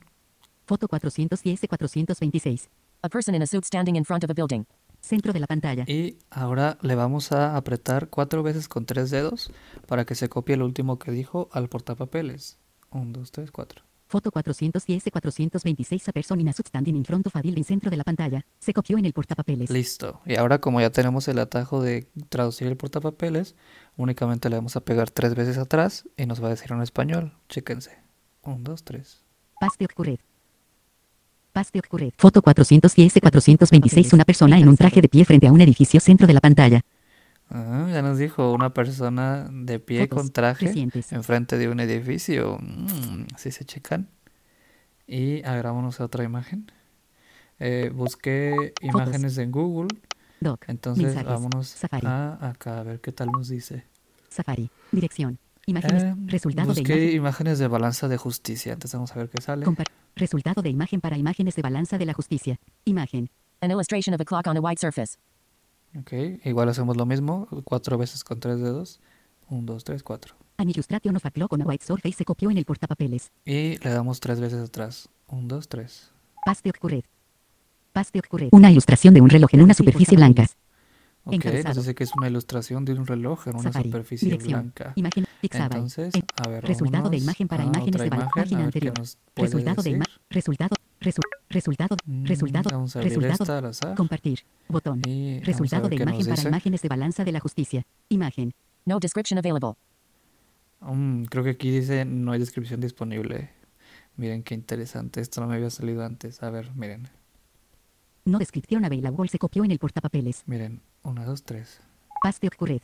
Foto 0.67 0.87
410 0.89 1.61
de 1.61 1.67
426. 1.67 2.69
A 3.01 3.07
person 3.09 3.33
in 3.33 3.41
a 3.41 3.47
suit 3.47 3.63
standing 3.63 3.95
in 3.95 4.03
front 4.03 4.25
of 4.25 4.29
a 4.29 4.33
building. 4.33 4.65
Centro 5.01 5.33
de 5.33 5.39
la 5.39 5.47
pantalla. 5.47 5.85
Y 5.87 6.17
ahora 6.29 6.77
le 6.81 6.95
vamos 6.95 7.31
a 7.31 7.55
apretar 7.55 8.09
cuatro 8.09 8.43
veces 8.43 8.67
con 8.67 8.85
tres 8.85 9.09
dedos 9.09 9.51
para 9.87 10.05
que 10.05 10.15
se 10.15 10.29
copie 10.29 10.55
el 10.55 10.61
último 10.61 10.99
que 10.99 11.11
dijo 11.11 11.49
al 11.51 11.69
portapapeles. 11.69 12.57
Un, 12.91 13.13
dos, 13.13 13.31
tres, 13.31 13.51
cuatro. 13.51 13.83
Foto 14.09 14.31
410 14.31 15.03
de 15.03 15.11
426. 15.11 16.09
A 16.09 16.11
person 16.11 16.41
in 16.41 16.49
a 16.49 16.53
suit 16.53 16.67
standing 16.67 16.95
in 16.95 17.05
front 17.05 17.27
of 17.27 17.35
a 17.35 17.41
building. 17.41 17.63
Centro 17.63 17.91
de 17.91 17.97
la 17.97 18.03
pantalla. 18.03 18.43
Se 18.57 18.73
copió 18.73 18.97
en 18.97 19.05
el 19.05 19.13
portapapeles. 19.13 19.69
Listo. 19.69 20.19
Y 20.25 20.35
ahora 20.35 20.59
como 20.59 20.81
ya 20.81 20.89
tenemos 20.89 21.27
el 21.27 21.37
atajo 21.37 21.83
de 21.83 22.07
traducir 22.29 22.65
el 22.67 22.75
portapapeles, 22.75 23.55
únicamente 23.97 24.49
le 24.49 24.55
vamos 24.55 24.75
a 24.75 24.81
pegar 24.81 25.11
tres 25.11 25.35
veces 25.35 25.59
atrás 25.59 26.09
y 26.17 26.25
nos 26.25 26.41
va 26.41 26.47
a 26.47 26.51
decir 26.51 26.71
en 26.71 26.81
español. 26.81 27.37
Chéquense. 27.49 27.99
Un, 28.41 28.63
dos, 28.63 28.83
tres. 28.83 29.23
Paz 29.59 29.73
de 29.77 29.85
ocurrir. 31.59 31.65
Paz 31.65 31.71
de 31.71 31.79
ocurrir. 31.79 32.13
Foto 32.17 32.41
410 32.41 33.13
de 33.13 33.21
426. 33.21 34.13
Una 34.13 34.23
persona 34.25 34.57
en 34.57 34.67
un 34.69 34.77
traje 34.77 35.01
de 35.01 35.09
pie 35.09 35.25
frente 35.25 35.47
a 35.47 35.51
un 35.51 35.59
edificio. 35.61 35.99
Centro 35.99 36.25
de 36.27 36.33
la 36.33 36.39
pantalla. 36.41 36.81
Ah, 37.49 37.87
ya 37.91 38.01
nos 38.01 38.17
dijo 38.17 38.53
una 38.53 38.73
persona 38.73 39.49
de 39.51 39.79
pie 39.79 40.01
Fotos 40.01 40.17
con 40.19 40.29
traje 40.31 40.67
recientes. 40.67 41.11
enfrente 41.11 41.57
de 41.57 41.67
un 41.67 41.79
edificio. 41.79 42.57
Mm, 42.61 43.25
Así 43.33 43.51
se 43.51 43.65
checan. 43.65 44.07
Y 45.07 45.41
agarrámonos 45.43 45.99
a 45.99 46.05
otra 46.05 46.23
imagen. 46.23 46.71
Eh, 47.59 47.91
busqué 47.93 48.73
imágenes 48.81 49.37
en 49.37 49.51
Google. 49.51 49.87
Doc. 50.39 50.63
Entonces 50.67 51.03
Mensajes. 51.05 51.27
vámonos 51.29 51.67
Safari. 51.67 52.07
a 52.07 52.37
acá 52.49 52.79
a 52.79 52.83
ver 52.83 53.01
qué 53.01 53.11
tal 53.11 53.29
nos 53.31 53.49
dice. 53.49 53.83
Safari. 54.29 54.69
Dirección. 54.91 55.39
Imágenes. 55.65 56.03
Eh, 56.03 56.15
resultado 56.27 56.73
de 56.73 56.81
busqué 56.81 56.93
imagen. 56.97 57.15
imágenes 57.17 57.59
de 57.59 57.67
balanza 57.67 58.07
de 58.07 58.17
justicia. 58.17 58.73
Entonces 58.73 58.93
vamos 58.95 59.11
a 59.11 59.15
ver 59.15 59.29
qué 59.29 59.41
sale. 59.41 59.65
Compar- 59.65 59.87
resultado 60.19 60.61
de 60.61 60.69
imagen 60.69 61.01
para 61.01 61.17
imágenes 61.17 61.55
de 61.55 61.61
balanza 61.61 61.97
de 61.97 62.05
la 62.05 62.13
justicia. 62.13 62.59
Imagen. 62.85 63.29
An 63.61 63.71
illustration 63.71 64.13
of 64.13 64.21
a 64.21 64.25
clock 64.25 64.47
on 64.47 64.57
a 64.57 64.59
white 64.59 64.79
surface. 64.79 65.17
Ok, 65.97 66.13
igual 66.45 66.69
hacemos 66.69 66.95
lo 66.95 67.05
mismo. 67.05 67.47
Cuatro 67.63 67.97
veces 67.97 68.23
con 68.23 68.39
tres 68.39 68.59
dedos. 68.59 68.99
Un, 69.49 69.65
dos, 69.65 69.83
tres, 69.83 70.03
cuatro. 70.03 70.35
An 70.57 70.69
illustration 70.69 71.15
of 71.15 71.25
a 71.25 71.31
clock 71.31 71.53
on 71.53 71.61
a 71.61 71.65
white 71.65 71.83
surface 71.83 72.13
se 72.13 72.25
copió 72.25 72.51
en 72.51 72.57
el 72.57 72.65
portapapeles. 72.65 73.31
Y 73.45 73.77
le 73.77 73.89
damos 73.89 74.19
tres 74.19 74.39
veces 74.39 74.61
atrás. 74.61 75.09
Un, 75.27 75.47
dos, 75.47 75.67
tres. 75.67 76.11
Paz 76.45 76.61
de 76.61 76.69
ocurrir. 76.69 77.05
Paz 77.91 78.11
de 78.11 78.19
ocurrir. 78.19 78.49
Una 78.51 78.71
ilustración 78.71 79.13
de 79.13 79.21
un 79.21 79.29
reloj 79.29 79.49
en 79.53 79.61
una 79.61 79.73
superficie 79.73 80.15
blanca. 80.15 80.45
Ok, 81.29 81.35
Encabezado. 81.35 81.75
dice 81.81 81.95
que 81.95 82.03
es 82.03 82.11
una 82.17 82.27
ilustración 82.27 82.85
de 82.85 82.93
un 82.93 83.05
reloj 83.07 83.47
en 83.47 83.55
una 83.55 83.71
superficie 83.71 84.25
Dirección. 84.27 84.61
blanca. 84.73 84.93
Imagen. 84.95 85.25
Pixabay. 85.41 85.65
Entonces, 85.77 86.13
En- 86.15 86.25
a 86.45 86.49
ver, 86.49 86.65
resultado 86.65 87.09
de 87.09 87.17
imagen 87.17 87.47
para 87.47 87.63
a 87.63 87.65
imágenes 87.65 88.01
de 88.01 88.07
imagen, 88.07 88.29
página 88.35 88.63
anterior. 88.65 88.93
Resultado 89.35 89.81
de 89.83 89.89
imagen. 89.91 90.13
Resultado. 90.29 90.75
resu- 91.01 91.21
resultado. 91.49 91.95
Mm, 92.05 92.25
resultado. 92.25 92.69
Vamos 92.73 92.93
a 92.95 92.99
abrir 92.99 93.17
resultado. 93.21 93.69
esta. 93.69 93.95
Compartir. 93.95 94.39
Botón. 94.67 95.01
Y 95.07 95.39
Resultado 95.39 95.87
de 95.87 95.95
imagen 95.95 96.23
para 96.25 96.35
dice. 96.35 96.47
imágenes 96.49 96.81
de 96.81 96.89
balanza 96.89 97.23
de 97.23 97.31
la 97.31 97.39
justicia. 97.39 97.85
Imagen. 98.09 98.53
No 98.85 98.99
description 98.99 99.37
available. 99.37 99.75
Mm, 100.81 101.23
creo 101.25 101.43
que 101.43 101.51
aquí 101.51 101.71
dice 101.71 102.03
no 102.05 102.31
hay 102.33 102.39
descripción 102.39 102.79
disponible. 102.81 103.49
Miren 104.17 104.43
qué 104.43 104.55
interesante. 104.55 105.21
Esto 105.21 105.39
no 105.41 105.47
me 105.47 105.55
había 105.55 105.69
salido 105.69 106.03
antes. 106.03 106.43
A 106.43 106.49
ver, 106.49 106.69
miren. 106.75 107.07
No 108.25 108.37
descripción 108.37 108.83
available 108.85 109.27
se 109.29 109.39
copió 109.39 109.63
en 109.63 109.71
el 109.71 109.79
portapapeles. 109.79 110.43
Miren, 110.45 110.81
1, 111.03 111.25
2, 111.25 111.43
3. 111.43 111.79
Paste 112.21 112.47
ocurred. 112.47 112.81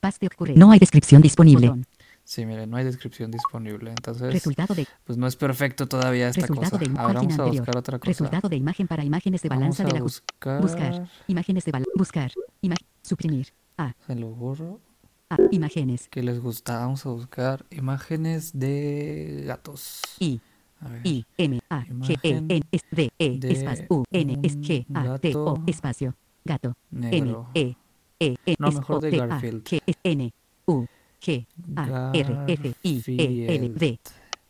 Paste 0.00 0.26
ocurred. 0.26 0.56
No 0.56 0.70
hay 0.70 0.78
descripción 0.78 1.22
disponible. 1.22 1.68
Botón. 1.68 1.86
Sí, 2.26 2.46
miren, 2.46 2.70
no 2.70 2.78
hay 2.78 2.84
descripción 2.84 3.30
disponible. 3.30 3.90
Entonces, 3.90 4.32
Resultado 4.32 4.74
de 4.74 4.86
pues 5.04 5.18
no 5.18 5.26
es 5.26 5.36
perfecto 5.36 5.86
todavía 5.86 6.28
esta 6.28 6.40
resultado 6.42 6.78
cosa. 6.78 6.90
de 6.90 6.98
Ahora 6.98 7.14
vamos 7.20 7.38
a 7.38 7.42
anterior. 7.42 7.56
buscar 7.64 7.76
otra 7.76 7.98
cosa. 7.98 8.08
Resultado 8.08 8.48
de 8.48 8.56
imagen 8.56 8.86
para 8.86 9.04
imágenes 9.04 9.42
de 9.42 9.48
balanza 9.50 9.82
vamos 9.82 9.92
de 9.92 9.98
la 9.98 10.02
buscar. 10.02 10.62
buscar 10.62 11.08
imágenes 11.26 11.64
de 11.66 11.72
balanza 11.72 11.90
buscar 11.96 12.32
imagen 12.62 12.86
suprimir 13.02 13.48
a 13.76 13.94
Se 14.06 14.14
lo 14.14 14.28
borro. 14.30 14.80
a 15.28 15.36
imágenes 15.50 16.08
¿Qué 16.10 16.22
les 16.22 16.40
gusta? 16.40 16.78
Vamos 16.78 17.04
a 17.04 17.10
buscar 17.10 17.66
imágenes 17.70 18.58
de 18.58 19.44
gatos. 19.46 20.00
i 20.18 20.40
A 20.80 20.88
ver. 20.88 21.00
i 21.06 21.24
m 21.38 21.60
a 21.68 21.84
g 21.84 22.16
e 22.22 22.30
n 22.48 22.62
s 22.72 22.84
d 22.90 23.10
e 23.18 23.38
de 23.38 23.52
espacio 23.52 23.86
u 23.90 24.04
n 24.10 24.38
s 24.42 24.56
g 24.60 24.86
a 24.94 25.18
t 25.18 25.34
o 25.36 25.62
espacio 25.66 26.14
gato. 26.44 26.74
N. 26.92 27.10
Negro. 27.10 27.48
e. 27.54 27.74
E. 28.20 28.36
N 28.46 28.56
No, 28.58 28.68
s. 28.68 28.76
mejor 28.78 28.96
o. 28.96 29.00
de 29.00 29.10
t 29.10 29.20
a. 29.20 29.26
Garfield. 29.26 29.62
g. 29.68 29.82
N. 30.04 30.32
U. 30.66 30.86
G. 31.20 31.46
A. 31.76 32.12
R. 32.14 32.44
F. 32.48 32.74
I. 32.82 33.02
E. 33.06 33.54
L. 33.56 33.68
D. 33.70 33.98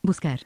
Buscar. 0.02 0.40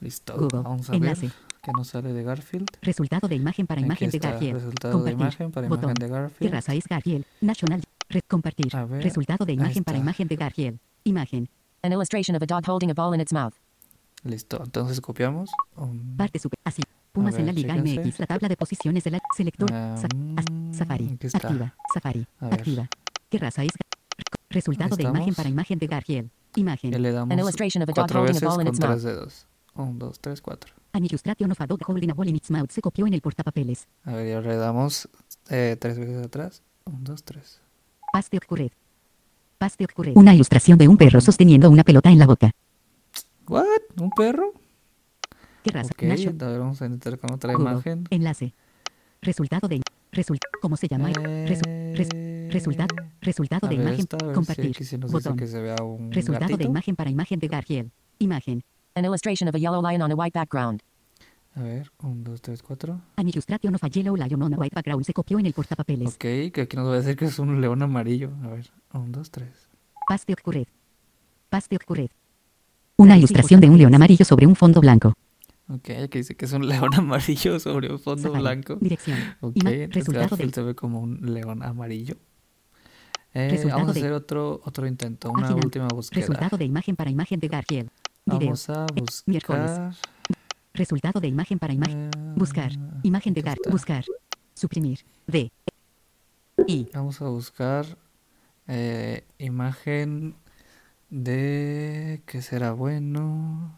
Listo. 0.00 0.34
Google. 0.36 0.62
Vamos 0.62 0.90
a 0.90 0.94
enlace. 0.94 1.26
ver 1.26 1.32
qué 1.62 1.70
nos 1.76 1.88
sale 1.88 2.12
de 2.12 2.22
Garfield. 2.22 2.68
resultado 2.82 3.26
de 3.26 3.36
imagen 3.36 3.66
para 3.66 3.80
Aquí 3.80 3.86
imagen 3.86 4.10
de 4.10 4.18
Garfield. 4.18 4.54
Resultado 4.54 4.92
compartir. 4.92 5.16
de 5.16 5.22
imagen 5.22 5.50
para 5.50 5.68
botón. 5.68 5.84
imagen 5.84 5.94
de 5.94 6.06
¿Qué 6.06 6.12
Garfield. 6.12 6.52
raza 6.52 6.74
es 6.74 6.84
Garfield? 6.86 7.24
National. 7.40 7.82
Red 8.10 8.22
compartir. 8.28 8.76
A 8.76 8.84
ver, 8.84 9.02
resultado 9.02 9.44
de 9.46 9.54
imagen 9.54 9.82
para 9.82 9.96
imagen 9.98 10.28
de 10.28 10.36
Garfield. 10.36 10.78
Imagen. 11.04 11.48
An 11.82 11.92
illustration 11.92 12.36
of 12.36 12.42
a 12.42 12.46
dog 12.46 12.64
holding 12.68 12.90
a 12.90 12.94
ball 12.94 13.14
in 13.14 13.20
its 13.20 13.32
mouth. 13.32 13.54
Listo. 14.22 14.62
Entonces 14.62 15.00
copiamos. 15.00 15.50
un- 15.76 16.16
Parte 16.16 16.38
super. 16.38 16.58
Así. 16.64 16.82
Pumas 17.14 17.34
en 17.36 17.46
la 17.46 17.52
ver, 17.52 17.54
Liga 17.62 17.76
chéquense. 17.76 18.00
MX. 18.08 18.18
La 18.18 18.26
tabla 18.26 18.48
de 18.48 18.56
posiciones 18.56 19.04
de 19.04 19.10
la 19.12 19.20
selector. 19.36 19.70
Ah, 19.72 19.96
sa- 19.96 20.08
Safari. 20.76 21.16
Activa. 21.32 21.74
Safari. 21.94 22.26
A 22.40 22.44
ver. 22.48 22.54
Activa. 22.54 22.88
¿Qué 23.30 23.38
raza 23.38 23.62
es? 23.62 23.70
Resultado 24.50 24.96
de 24.96 25.04
imagen 25.04 25.32
para 25.34 25.48
imagen 25.48 25.78
de 25.78 25.86
Garfield. 25.86 26.28
Y 26.56 26.60
Imagen. 26.60 26.90
le 27.02 27.08
An 27.08 27.14
damos 27.14 27.38
illustration 27.38 27.82
of 27.82 27.88
a 27.88 27.92
dog 27.92 27.94
cuatro 27.94 28.20
holding 28.20 28.30
a 28.30 28.40
veces 28.40 28.48
ball 28.48 28.60
in 28.60 28.66
con 28.66 28.74
its 28.74 28.80
tres 28.80 28.90
mouth. 28.90 29.02
dedos. 29.14 29.46
Un, 29.76 29.98
dos, 29.98 30.18
tres, 30.20 30.40
cuatro. 30.40 30.72
An 30.92 31.04
illustration 31.04 31.50
of 31.50 31.60
a 31.60 31.66
dog 31.66 31.80
holding 31.86 32.10
a 32.10 32.14
ball 32.14 32.28
in 32.28 32.36
its 32.36 32.50
mouth. 32.50 32.70
Se 32.70 32.80
copió 32.80 33.06
en 33.06 33.14
el 33.14 33.20
portapapeles. 33.20 33.86
A 34.04 34.12
ver, 34.12 34.28
y 34.28 34.32
ahora 34.32 34.48
le 34.50 34.56
damos 34.56 35.08
eh, 35.50 35.76
tres 35.80 35.98
veces 35.98 36.24
atrás. 36.26 36.62
Un, 36.84 37.02
dos, 37.04 37.22
tres. 37.24 37.60
Paste 38.12 38.36
ocurred. 38.38 38.70
Paste 39.58 39.84
ocurred. 39.84 40.12
Una 40.16 40.34
ilustración 40.34 40.78
de 40.78 40.86
un 40.88 40.96
perro 40.96 41.20
sosteniendo 41.20 41.70
una 41.70 41.82
pelota 41.84 42.10
en 42.10 42.18
la 42.18 42.26
boca. 42.26 42.50
¿What? 43.48 43.64
¿Un 44.00 44.10
perro? 44.10 44.52
¿Qué 45.64 45.70
raza? 45.72 45.90
Ok, 45.94 46.02
Nation- 46.02 46.36
a 46.42 46.46
ver, 46.46 46.60
vamos 46.60 46.80
a 46.82 46.86
intentar 46.86 47.18
con 47.18 47.32
otra 47.32 47.52
Google. 47.54 47.70
imagen. 47.72 48.04
Enlace. 48.10 48.52
Resultado 49.22 49.66
de. 49.66 49.80
Result, 50.12 50.40
¿Cómo 50.62 50.76
se 50.76 50.86
llama? 50.86 51.10
Resu- 51.10 51.96
res- 51.96 52.52
resultado. 52.52 52.94
Resultado 53.20 53.66
A 53.66 53.70
de 53.70 53.76
ver 53.76 53.86
imagen. 53.86 54.00
esta, 54.00 54.16
a 54.16 54.26
ver 54.26 54.28
si 54.28 54.34
compartir. 54.36 54.76
dice 54.76 54.96
Botón. 54.98 55.36
que 55.36 55.46
se 55.48 55.60
vea 55.60 55.74
un 55.82 56.12
Resultado 56.12 56.46
de 56.46 56.52
gatito. 56.52 56.70
imagen 56.70 56.94
para 56.94 57.10
imagen 57.10 57.40
de 57.40 57.48
Garfield. 57.48 57.90
Imagen. 58.20 58.62
An 58.94 59.04
illustration 59.04 59.48
of 59.48 59.54
a 59.56 59.58
yellow 59.58 59.82
lion 59.82 60.02
on 60.02 60.12
a 60.12 60.14
white 60.14 60.38
background. 60.38 60.82
A 61.56 61.62
ver, 61.62 61.90
un, 62.02 62.22
dos, 62.22 62.40
tres, 62.42 62.62
cuatro. 62.62 63.00
An 63.16 63.28
illustration 63.28 63.74
of 63.74 63.82
a 63.82 63.88
yellow 63.88 64.14
lion 64.16 64.40
on 64.42 64.54
a 64.54 64.56
white 64.56 64.74
background 64.74 65.04
se 65.04 65.12
copió 65.12 65.38
en 65.40 65.46
el 65.46 65.52
portapapeles. 65.52 66.10
Ok, 66.14 66.52
que 66.52 66.60
aquí 66.62 66.76
nos 66.76 66.86
va 66.88 66.92
a 66.94 66.96
decir 66.98 67.16
que 67.16 67.24
es 67.24 67.38
un 67.40 67.60
león 67.60 67.82
amarillo. 67.82 68.30
A 68.44 68.48
ver, 68.48 68.70
un, 68.92 69.10
dos, 69.10 69.30
tres. 69.32 69.68
Paste 70.08 70.34
ocurred. 70.34 70.66
Paste 71.48 71.76
ocurred. 71.76 72.10
Una 72.96 73.16
ilustración 73.16 73.60
de 73.60 73.68
un 73.70 73.78
león 73.78 73.94
amarillo 73.94 74.24
sobre 74.24 74.46
un 74.46 74.54
fondo 74.54 74.80
blanco. 74.80 75.14
Ok, 75.68 75.90
aquí 76.04 76.18
dice 76.18 76.36
que 76.36 76.44
es 76.44 76.52
un 76.52 76.68
león 76.68 76.94
amarillo 76.94 77.58
sobre 77.58 77.90
un 77.90 77.98
fondo 77.98 78.22
Safari. 78.22 78.40
blanco. 78.42 78.76
Dirección. 78.80 79.18
Ok, 79.40 79.56
entonces 79.64 80.06
de 80.12 80.18
Garfield 80.20 80.54
se 80.54 80.62
ve 80.62 80.74
como 80.74 81.00
un 81.00 81.32
león 81.34 81.62
amarillo. 81.62 82.16
Eh, 83.32 83.48
Resultado 83.50 83.78
vamos 83.80 83.90
a 83.90 83.92
de- 83.94 84.00
hacer 84.00 84.12
otro, 84.12 84.60
otro 84.64 84.86
intento, 84.86 85.30
una 85.30 85.54
última 85.54 85.88
búsqueda. 85.88 86.20
Resultado 86.20 86.56
de 86.56 86.64
imagen 86.66 86.94
para 86.96 87.10
imagen 87.10 87.40
de 87.40 87.48
Garfield. 87.48 87.90
Video. 88.26 88.40
Vamos 88.40 88.70
a 88.70 88.86
Eh, 88.94 89.02
miércoles. 89.26 89.70
buscar. 89.70 89.94
Resultado 90.74 91.20
de 91.20 91.28
imagen 91.28 91.58
para 91.58 91.72
imagen. 91.72 92.10
Buscar. 92.36 92.72
eh, 92.72 92.78
Imagen 93.02 93.34
de 93.34 93.40
aquí 93.40 93.46
Gar. 93.48 93.56
está. 93.56 93.70
Buscar. 93.70 94.04
Suprimir. 94.54 95.00
D. 95.26 95.50
I. 96.68 96.88
Vamos 96.94 97.20
a 97.22 97.28
buscar 97.28 97.84
eh, 98.68 99.24
imagen 99.38 100.36
de 101.10 102.22
qué 102.26 102.40
será 102.42 102.72
bueno. 102.72 103.76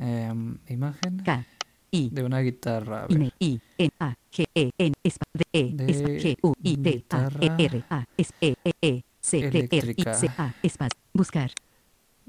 Em, 0.00 0.56
imagen 0.68 1.18
K. 1.22 1.44
I. 1.90 2.08
de 2.10 2.24
una 2.24 2.40
guitarra. 2.40 3.04
A 3.04 3.06
ver. 3.06 3.32
I. 3.38 3.60
N. 3.76 3.90
A. 4.00 4.14
G. 4.30 4.46
E. 4.54 4.70
N. 4.78 4.94
Espa. 5.02 5.26
D. 5.34 5.44
E. 5.52 5.74
Espa. 5.88 6.08
G. 6.08 6.36
U. 6.42 6.54
I. 6.62 6.76
T. 6.76 7.04
A. 7.10 7.28
E. 7.40 7.66
R. 7.66 7.84
A. 7.90 8.04
S. 8.16 8.32
E. 8.40 8.54
E. 8.64 8.72
E. 8.80 9.04
C. 9.20 9.50
T. 9.50 9.68
R. 9.70 9.94
I. 9.96 10.04
C. 10.14 10.30
A. 10.38 10.54
Espas. 10.62 10.90
Buscar. 11.12 11.50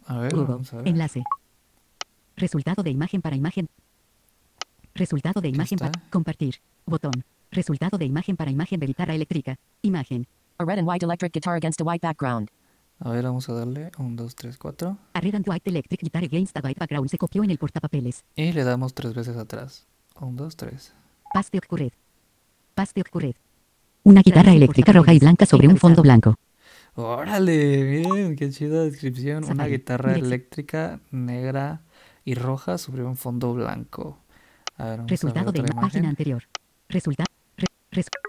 A 0.05 0.19
ver, 0.19 0.33
Google. 0.33 0.47
vamos 0.47 0.73
a 0.73 0.77
ver. 0.77 0.87
Enlace. 0.87 1.23
Resultado 2.35 2.83
de 2.83 2.89
imagen 2.89 3.21
para 3.21 3.35
imagen. 3.35 3.69
Resultado 4.93 5.39
de 5.39 5.49
imagen 5.49 5.77
para 5.77 5.91
compartir. 6.09 6.55
Botón. 6.85 7.23
Resultado 7.51 7.97
de 7.97 8.05
imagen 8.05 8.35
para 8.35 8.51
imagen 8.51 8.79
de 8.79 8.87
guitarra 8.87 9.15
eléctrica. 9.15 9.57
Imagen. 9.81 10.27
A 10.57 10.65
red 10.65 10.79
and 10.79 10.87
white 10.87 11.05
electric 11.05 11.31
guitar 11.33 11.55
against 11.55 11.79
a 11.79 11.83
white 11.83 12.01
background. 12.01 12.49
A 13.03 13.09
ver, 13.11 13.23
vamos 13.23 13.49
a 13.49 13.53
darle 13.53 13.91
un, 13.97 14.15
dos, 14.15 14.35
tres, 14.35 14.57
cuatro. 14.57 14.97
A 15.13 15.19
Red 15.21 15.35
and 15.35 15.49
White 15.49 15.69
Electric 15.69 16.01
Guitar 16.01 16.23
Against 16.23 16.53
the 16.53 16.61
White 16.63 16.79
Background 16.79 17.09
se 17.09 17.17
copió 17.17 17.43
en 17.43 17.49
el 17.49 17.57
portapapeles. 17.57 18.23
Y 18.35 18.51
le 18.51 18.63
damos 18.63 18.93
tres 18.93 19.13
veces 19.15 19.37
atrás. 19.37 19.87
Un, 20.19 20.35
dos, 20.35 20.55
tres. 20.55 20.93
Paste 21.33 21.57
ocurred. 21.57 21.91
Paste 22.75 23.01
ocurred. 23.01 23.33
Una 24.03 24.21
guitarra 24.21 24.53
eléctrica 24.53 24.91
roja 24.93 25.13
y 25.13 25.19
blanca 25.19 25.45
sobre 25.47 25.67
un 25.67 25.77
fondo 25.77 26.01
blanco. 26.03 26.35
Órale, 26.95 27.83
miren, 28.05 28.35
qué 28.35 28.49
chida 28.51 28.83
descripción. 28.83 29.45
Una 29.45 29.65
guitarra 29.65 30.13
eléctrica 30.15 30.99
negra 31.09 31.81
y 32.23 32.35
roja 32.35 32.77
sobre 32.77 33.03
un 33.03 33.15
fondo 33.17 33.53
blanco. 33.53 34.19
A 34.77 34.85
ver, 34.85 34.97
vamos 34.97 35.09
Resultado 35.11 35.49
a 35.49 35.51
de 35.53 35.61
ver 35.61 35.71
una 35.71 35.79
otra 35.79 35.81
página 35.81 35.99
imagen. 35.99 36.09
anterior. 36.09 36.43
Resultado. 36.89 37.25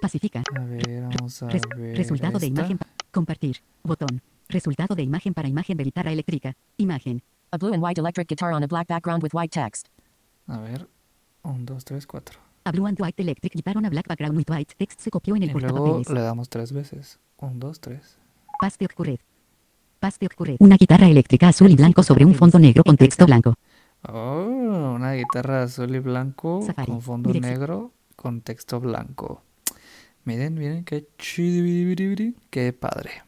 pacifica. 0.01 0.43
A 0.57 0.65
ver, 0.65 1.03
vamos 1.17 1.43
a 1.43 1.49
Res- 1.49 1.63
ver. 1.77 1.97
resultado 1.97 2.39
de 2.39 2.47
imagen. 2.47 2.79
pa- 2.79 2.87
compartir. 3.13 3.59
Botón. 3.83 4.21
Resultado 4.53 4.95
de 4.95 5.03
imagen 5.03 5.33
para 5.33 5.49
imagen 5.49 5.79
de 5.79 5.85
guitarra 5.85 6.13
eléctrica. 6.13 6.55
Imagen. 6.77 7.23
A 7.51 7.57
blue 7.57 7.73
and 7.73 7.83
white 7.83 7.99
electric 7.99 8.29
guitar 8.29 8.53
on 8.53 8.63
a 8.63 8.67
black 8.67 8.87
background 8.87 9.23
with 9.23 9.31
white 9.33 9.51
text. 9.51 9.89
A 10.47 10.59
ver, 10.59 10.87
un, 11.43 11.65
dos, 11.65 11.85
tres, 11.87 12.07
cuatro. 12.07 12.39
A 12.65 12.71
Blue 12.71 12.87
and 12.87 13.01
White 13.01 13.21
Electric 13.21 13.55
Guitar 13.55 13.77
on 13.77 13.87
a 13.87 13.91
Black 13.91 14.07
Background 14.07 14.37
with 14.37 14.49
White 14.49 14.75
Text 14.77 15.01
se 15.01 15.11
copió 15.11 15.35
en 15.35 15.43
el 15.45 15.51
Y 15.51 15.53
luego 15.55 16.03
le 16.09 16.21
damos 16.21 16.49
tres 16.49 16.73
veces. 16.73 17.19
Un, 17.39 17.59
dos, 17.59 17.81
tres. 17.81 18.19
Paste 18.61 18.85
ocurred. 18.85 19.19
Paste 19.99 20.27
ocurred. 20.27 20.57
Una 20.61 20.77
guitarra 20.77 21.09
eléctrica 21.09 21.49
azul 21.49 21.71
y 21.71 21.75
blanco 21.75 22.03
sobre 22.05 22.25
un 22.25 22.35
fondo 22.35 22.59
negro 22.61 22.85
con 22.85 22.97
texto 22.97 23.27
blanco. 23.27 23.55
Oh, 24.09 24.93
una 24.95 25.15
guitarra 25.15 25.63
azul 25.65 25.95
y 25.95 25.99
blanco 25.99 26.63
Safari. 26.65 26.93
con 26.93 27.01
fondo 27.01 27.33
Dirección. 27.33 27.53
negro 27.53 27.93
con 28.15 28.43
texto 28.43 28.79
blanco. 28.79 29.43
Miren, 30.25 30.55
miren 30.55 30.85
qué 30.85 31.09
chido, 31.19 32.33
qué 32.51 32.73
padre. 32.73 33.23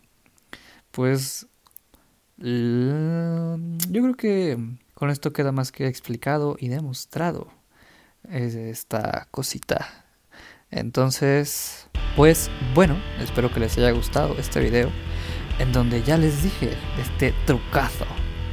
Pues 0.95 1.49
yo 2.39 3.57
creo 4.03 4.15
que 4.15 4.59
con 4.95 5.11
esto 5.11 5.33
queda 5.33 5.51
más 5.51 5.73
que 5.73 5.89
explicado 5.89 6.57
y 6.59 6.69
demostrado 6.69 7.49
es 8.31 8.55
esta 8.55 9.27
cosita. 9.33 10.05
Entonces, 10.71 11.89
pues 12.17 12.49
bueno, 12.75 12.97
espero 13.21 13.53
que 13.53 13.59
les 13.61 13.77
haya 13.77 13.91
gustado 13.91 14.37
este 14.39 14.61
video 14.61 14.91
en 15.59 15.73
donde 15.73 16.03
ya 16.03 16.17
les 16.17 16.45
dije 16.45 16.77
este 17.01 17.35
trucazo, 17.45 18.07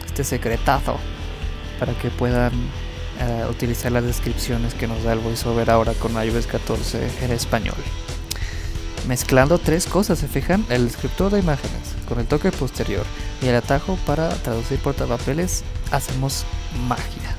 este 0.04 0.24
secretazo 0.24 0.98
para 1.80 1.94
que 2.00 2.10
puedan 2.10 2.54
eh, 3.20 3.46
utilizar 3.50 3.92
las 3.92 4.04
descripciones 4.04 4.74
que 4.74 4.88
nos 4.88 5.04
da 5.04 5.14
el 5.14 5.20
voiceover 5.20 5.70
ahora 5.70 5.94
con 5.94 6.14
iOS 6.14 6.48
14 6.48 7.24
en 7.24 7.32
español. 7.32 7.78
Mezclando 9.08 9.58
tres 9.58 9.88
cosas, 9.88 10.20
¿se 10.20 10.28
fijan? 10.28 10.66
El 10.70 10.86
descriptor 10.86 11.32
de 11.32 11.40
imágenes 11.40 11.96
con 12.08 12.20
el 12.20 12.28
toque 12.28 12.52
posterior 12.52 13.06
y 13.42 13.48
el 13.48 13.56
atajo 13.56 13.98
para 14.06 14.30
traducir 14.30 14.78
portapapeles, 14.80 15.64
hacemos 15.92 16.46
magia. 16.88 17.36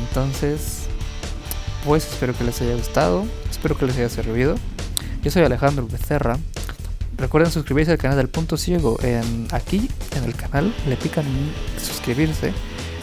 Entonces, 0.00 0.86
pues 1.84 2.06
espero 2.06 2.36
que 2.36 2.44
les 2.44 2.60
haya 2.60 2.74
gustado, 2.74 3.24
espero 3.48 3.76
que 3.76 3.86
les 3.86 3.96
haya 3.96 4.08
servido. 4.08 4.56
Yo 5.22 5.30
soy 5.30 5.42
Alejandro 5.42 5.86
Becerra. 5.86 6.38
Recuerden 7.16 7.52
suscribirse 7.52 7.92
al 7.92 7.98
canal 7.98 8.16
del 8.16 8.28
Punto 8.28 8.56
Ciego 8.56 8.98
en 9.02 9.46
aquí 9.52 9.88
en 10.16 10.24
el 10.24 10.34
canal, 10.34 10.74
le 10.86 10.96
pican 10.96 11.24
suscribirse, 11.78 12.52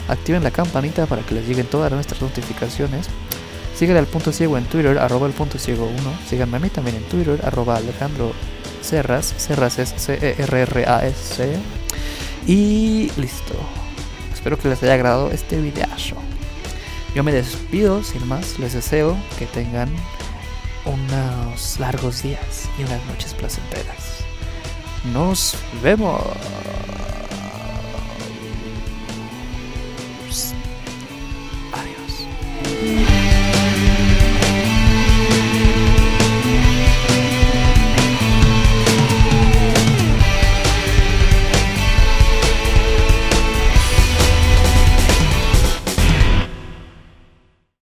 activen 0.07 0.43
la 0.43 0.51
campanita 0.51 1.05
para 1.05 1.21
que 1.21 1.35
les 1.35 1.47
lleguen 1.47 1.67
todas 1.67 1.91
nuestras 1.91 2.21
notificaciones. 2.21 3.07
Síguele 3.77 4.00
al 4.00 4.07
Punto 4.07 4.31
Ciego 4.31 4.57
en 4.57 4.65
Twitter, 4.65 4.98
arroba 4.98 5.27
el 5.27 5.34
Punto 5.34 5.60
Ciego 5.60 5.86
1. 5.86 5.98
Síganme 6.27 6.57
a 6.57 6.60
mí 6.60 6.69
también 6.69 6.98
en 6.98 7.03
Twitter, 7.03 7.39
arroba 7.46 7.75
Alejandro 7.75 8.34
Serras. 8.81 9.36
Serras 9.38 9.77
es 9.77 9.93
C-E-R-R-A-S. 9.98 11.60
Y 12.48 13.12
listo. 13.17 13.53
Espero 14.34 14.57
que 14.57 14.69
les 14.69 14.81
haya 14.81 14.96
agradado 14.96 15.29
este 15.29 15.62
videazo. 15.62 16.15
Yo 17.13 17.24
me 17.24 17.31
despido, 17.31 18.03
sin 18.03 18.27
más, 18.27 18.57
les 18.57 18.74
deseo 18.74 19.15
que 19.38 19.46
tengan 19.46 19.89
unos 20.86 21.79
largos 21.79 22.24
días 22.24 22.69
y 22.79 22.84
unas 22.84 23.05
noches 23.05 23.36
placenteras. 23.36 24.24
Nos 25.13 25.55
vemos. 25.84 26.22